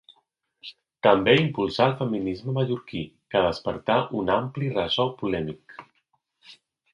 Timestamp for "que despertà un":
3.35-4.33